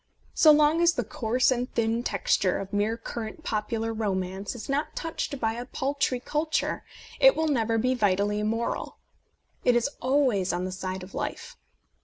So 0.33 0.49
long 0.49 0.81
as 0.81 0.93
the 0.93 1.03
coarse 1.03 1.51
and 1.51 1.71
thin 1.75 2.01
texture 2.01 2.57
of 2.57 2.73
mere 2.73 2.97
current 2.97 3.43
popular 3.43 3.93
romance 3.93 4.55
is 4.55 4.67
not 4.67 4.95
touched 4.95 5.39
by 5.39 5.53
a 5.53 5.67
paltry 5.67 6.19
culture 6.19 6.83
it 7.19 7.35
will 7.35 7.47
never 7.47 7.77
be 7.77 7.93
vitally 7.93 8.39
immoral. 8.39 8.97
It 9.63 9.75
is 9.75 9.91
always 10.01 10.51
on 10.53 10.65
the 10.65 10.71
side 10.71 11.03
of 11.03 11.13
life. 11.13 11.55